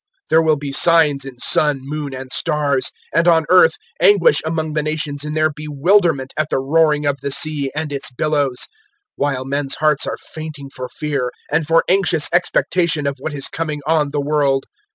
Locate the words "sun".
1.37-1.77